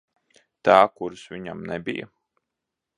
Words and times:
Tā, 0.69 0.77
kuras 1.01 1.27
viņam 1.35 1.63
nebija? 1.73 2.13